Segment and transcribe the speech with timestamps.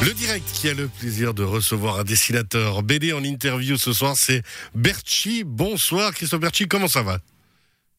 [0.00, 4.14] Le direct qui a le plaisir de recevoir un dessinateur BD en interview ce soir,
[4.16, 4.42] c'est
[4.74, 5.42] Berchi.
[5.44, 7.18] Bonsoir Christophe Berchi, comment ça va?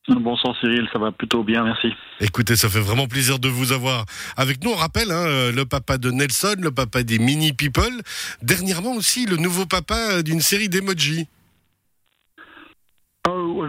[0.07, 1.89] Bonsoir Cyril, ça va plutôt bien, merci.
[2.21, 4.05] Écoutez, ça fait vraiment plaisir de vous avoir
[4.37, 4.71] avec nous.
[4.71, 8.01] On rappelle, hein, le papa de Nelson, le papa des Mini People,
[8.41, 11.27] dernièrement aussi le nouveau papa d'une série d'emojis.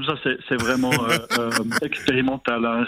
[0.07, 0.15] Ça
[0.49, 1.51] c'est vraiment euh, euh,
[1.83, 2.65] expérimental.
[2.65, 2.85] Hein.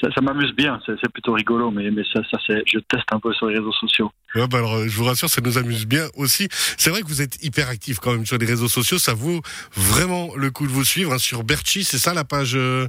[0.00, 3.46] ça, m'amuse bien, c'est plutôt rigolo, mais, mais ça, ça je teste un peu sur
[3.46, 4.10] les réseaux sociaux.
[4.34, 6.48] Bah alors, je vous rassure, ça nous amuse bien aussi.
[6.50, 8.98] C'est vrai que vous êtes hyper actif quand même sur les réseaux sociaux.
[8.98, 9.40] Ça vaut
[9.74, 11.84] vraiment le coup de vous suivre hein, sur Berchi.
[11.84, 12.88] C'est ça la page, euh,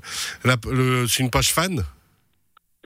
[1.07, 1.83] c'est une page fan?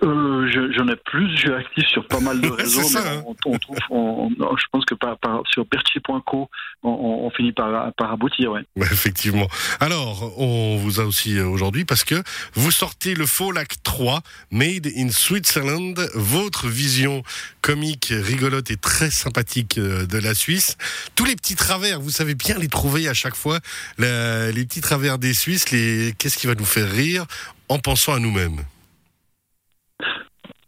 [0.04, 3.24] Euh, J'en ai plus, je suis actif sur pas mal de réseaux, mais hein.
[3.26, 3.58] on, trouve,
[3.90, 6.50] je pense que par, par, sur Berchi.co,
[6.84, 8.52] on, on, finit par, par aboutir.
[8.52, 8.62] Ouais.
[8.80, 9.48] effectivement.
[9.80, 12.22] Alors, on vous a aussi euh, aujourd'hui parce que
[12.54, 17.24] vous sortez le Faux Lac 3, Made in Switzerland, votre vision
[17.62, 20.78] comique, rigolote et très sympathique euh, de la Suisse.
[21.16, 23.60] Tous les petits travers, vous savez bien les trouver à chaque fois,
[23.98, 27.26] les petits travers des Suisses, les qu'est-ce qui va nous faire rire
[27.68, 28.64] en pensant à nous-mêmes?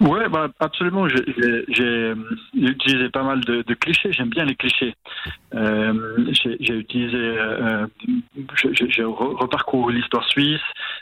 [0.01, 1.07] Ouais, bah, absolument.
[1.09, 2.13] J'ai
[2.53, 4.13] utilisé pas mal de, de clichés.
[4.13, 4.95] J'aime bien les clichés.
[5.53, 7.85] Euh, j'ai utilisé, euh,
[8.71, 10.61] j'ai reparcouru l'histoire suisse.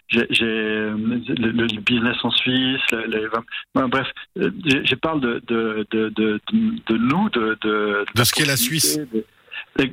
[0.09, 2.81] J'ai le, business en Suisse.
[2.91, 3.27] Les,
[3.75, 8.57] bref, je parle de de de de, de nous, de de, de ce qu'est la
[8.57, 8.99] Suisse.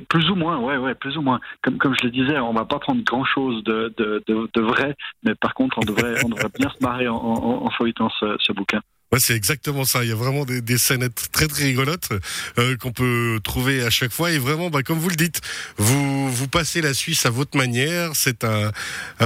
[0.09, 1.39] Plus ou moins, ouais, ouais, plus ou moins.
[1.61, 4.95] Comme, comme je le disais, on va pas prendre grand chose de, de, de, vrai,
[5.23, 8.35] mais par contre, on devrait, on devrait bien se marrer en, en, en feuilletant ce,
[8.39, 8.81] ce bouquin.
[9.19, 10.03] C'est exactement ça.
[10.03, 12.09] Il y a vraiment des, scènes très très rigolotes
[12.57, 14.31] euh, qu'on peut trouver à chaque fois.
[14.31, 15.41] Et vraiment, bah, comme vous le dites,
[15.77, 18.11] vous vous passez la Suisse à votre manière.
[18.13, 18.71] C'est un,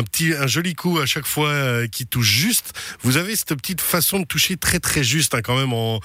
[0.03, 2.73] petit, un joli coup à chaque fois euh, qui touche juste.
[3.01, 6.01] Vous avez cette petite façon de toucher très très juste, hein, quand même en,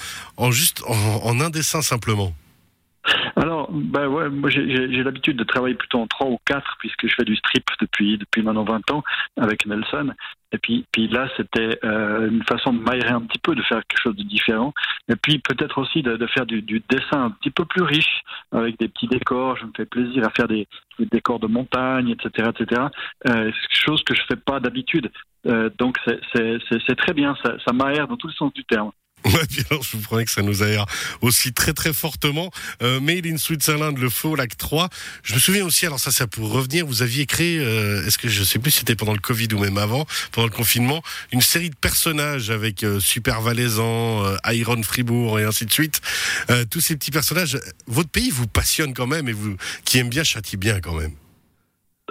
[0.51, 2.35] juste en un dessin simplement.
[3.75, 7.25] Ben ouais, moi j'ai l'habitude de travailler plutôt en trois ou quatre puisque je fais
[7.25, 9.03] du strip depuis depuis maintenant 20 ans
[9.37, 10.13] avec Nelson.
[10.53, 13.81] Et puis, puis là, c'était euh, une façon de m'aérer un petit peu, de faire
[13.89, 14.73] quelque chose de différent.
[15.09, 18.23] Et puis peut-être aussi de, faire du, dessin un petit peu plus riche
[18.53, 19.57] avec des petits décors.
[19.57, 20.69] Je me fais plaisir à faire des,
[21.01, 22.83] des décors de montagne, etc., etc.
[23.29, 25.11] Euh, chose que je fais pas d'habitude.
[25.47, 25.99] Euh, donc
[26.33, 28.93] c'est très bien, ça, ça m'aère dans tous les sens du terme.
[29.35, 30.85] Ouais, bien alors, je vous promets que ça nous aère
[31.23, 32.51] aussi très très fortement.
[32.83, 34.91] Euh, Made in Switzerland, le faux lac 3.
[35.23, 38.29] Je me souviens aussi, alors ça, c'est pour revenir, vous aviez créé, euh, est-ce que
[38.29, 41.03] je sais plus si c'était pendant le Covid ou même avant, pendant le confinement,
[41.33, 46.03] une série de personnages avec euh, Super Valaisan, euh, Iron Fribourg et ainsi de suite.
[46.51, 50.11] Euh, tous ces petits personnages, votre pays vous passionne quand même et vous, qui aime
[50.11, 51.13] bien, châtie bien quand même.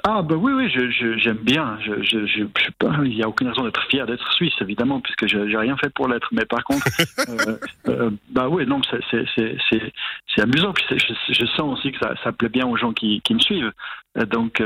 [0.05, 0.69] Ah bah oui oui
[1.17, 1.79] j'aime bien.
[1.81, 2.43] Je, je, je,
[2.77, 5.89] pas il n'y a aucune raison d'être fier d'être suisse évidemment puisque j'ai rien fait
[5.89, 6.27] pour l'être.
[6.33, 6.85] Mais par contre
[7.29, 10.73] euh, euh, bah oui non c'est amusant.
[10.73, 13.71] Puis je, sens aussi que ça, ça plaît bien aux gens qui, qui me suivent.
[14.17, 14.61] Euh, donc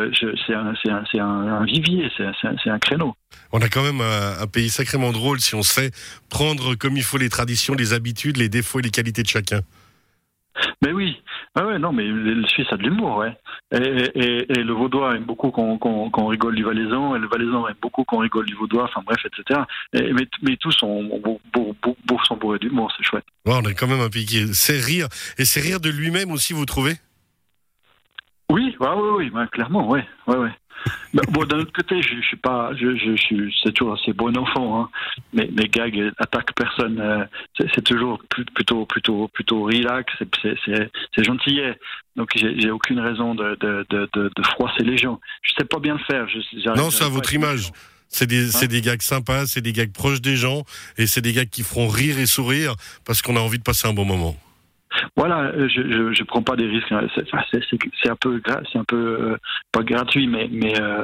[0.48, 3.14] c'est un, un, un, un vivier c'est un, créneau.
[3.52, 5.92] On a quand même un, un, pays sacrément drôle si on sait
[6.32, 9.60] prendre comme il faut les traditions les habitudes les défauts et les qualités de chacun.
[10.84, 11.22] Mais oui,
[11.60, 13.36] ah ouais, non, mais le Suisse a de l'humour, ouais.
[13.72, 17.68] Et, et, et, le Vaudois aime beaucoup qu'on qu rigole du Valaisan, et le Valaisan
[17.68, 19.62] aime beaucoup qu'on rigole du Vaudois, enfin bref, etc.
[19.94, 21.10] Et, mais, mais tous sont,
[22.28, 23.26] sont bourrés d'humour, c'est chouette.
[23.48, 25.08] Ouais, on a quand même un pays qui sait rire,
[25.40, 26.94] et c'est rire de lui-même aussi, vous trouvez?
[28.52, 30.52] Oui, ouais, oui, oui, clairement, ouais, ouais, ouais.
[31.14, 34.14] Bah, bon, d'un autre côté, je, je suis pas, je, je, je c'est toujours assez
[34.14, 34.90] bon enfant, hein.
[35.34, 37.00] mais mes gags attaquent personne.
[37.00, 37.26] Euh,
[37.74, 40.12] c'est toujours plutôt, plutôt, plutôt relax,
[40.66, 41.78] c'est gentillet.
[42.16, 45.20] Donc j'ai aucune raison de, de, de, de, froisser les gens.
[45.44, 46.28] Je sais pas bien le faire.
[46.28, 47.72] Je, non, c'est à votre image.
[48.10, 50.64] C'est des, hein des gags sympas, c'est des gags proches des gens,
[50.98, 53.88] et c'est des gags qui feront rire et sourire parce qu'on a envie de passer
[53.88, 54.38] un bon moment.
[55.16, 56.92] Voilà, euh, je, je, je prends pas des risques.
[56.92, 57.08] Hein.
[57.16, 58.42] C'est un peu,
[58.72, 59.38] c'est un peu euh,
[59.72, 61.04] pas gratuit, mais mais euh,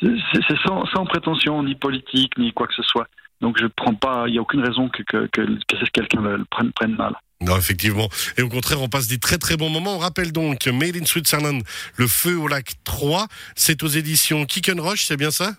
[0.00, 3.06] c'est sans, sans prétention ni politique ni quoi que ce soit.
[3.40, 4.24] Donc je prends pas.
[4.28, 7.14] Il y a aucune raison que que, que, que quelqu'un le prenne, prenne mal.
[7.42, 8.08] Non, effectivement.
[8.36, 9.96] Et au contraire, on passe des très très bons moments.
[9.96, 11.62] On rappelle donc Made in Switzerland,
[11.96, 13.26] Le Feu au lac 3.
[13.56, 15.54] C'est aux éditions Kick Rush, c'est bien ça?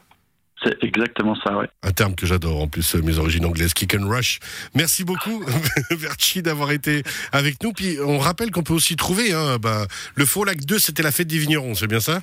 [0.63, 1.67] C'est exactement ça, ouais.
[1.83, 4.39] Un terme que j'adore, en plus, mes origines anglaises, kick and rush.
[4.75, 5.43] Merci beaucoup,
[5.91, 7.73] Verchi, d'avoir été avec nous.
[7.73, 11.11] Puis on rappelle qu'on peut aussi trouver, hein, bah, le Faux Lac 2, c'était la
[11.11, 12.21] fête des vignerons, c'est bien ça?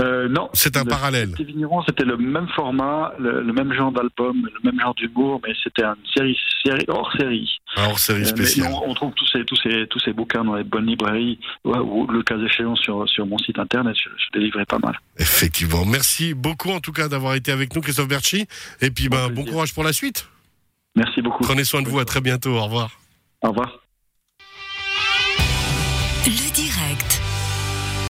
[0.00, 0.48] Euh, non.
[0.54, 1.34] C'est un parallèle.
[1.38, 5.52] Les vignerons, c'était le même format, le, même genre d'album, le même genre d'humour, mais
[5.62, 7.58] c'était une série, série hors série.
[7.76, 8.72] Hors série spéciale.
[8.72, 12.22] on, trouve tous ces, tous, ces, tous ces bouquins dans les bonnes librairies, ou le
[12.22, 14.98] cas échéant sur, sur mon site internet, je, je délivrais pas mal.
[15.18, 15.84] Effectivement.
[15.84, 18.46] Merci beaucoup en tout cas d'avoir été avec nous, Christophe Berchi.
[18.80, 20.28] Et puis, ben, bon courage pour la suite.
[20.96, 21.44] Merci beaucoup.
[21.44, 22.56] Prenez soin de vous, à très bientôt.
[22.56, 22.90] Au revoir.
[23.42, 23.78] Au revoir.
[26.26, 27.21] Le direct.